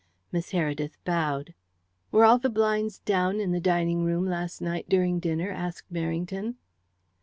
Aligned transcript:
Miss 0.31 0.49
Heredith 0.51 0.97
bowed. 1.05 1.53
"Were 2.11 2.25
all 2.25 2.39
the 2.39 2.49
blinds 2.49 2.97
down 2.97 3.39
in 3.39 3.51
the 3.51 3.59
dining 3.61 4.03
room 4.03 4.25
last 4.25 4.59
night 4.59 4.89
during 4.89 5.19
dinner?" 5.19 5.51
asked 5.51 5.93
Merrington. 5.93 6.55